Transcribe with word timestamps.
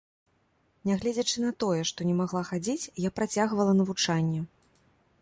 Нягледзячы 0.89 1.37
на 1.43 1.51
тое, 1.65 1.81
што 1.91 2.09
не 2.13 2.17
магла 2.23 2.43
хадзіць, 2.49 2.91
я 3.07 3.15
працягвала 3.21 3.79
навучанне. 3.83 4.39